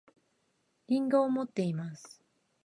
[0.87, 2.23] りんごを持っています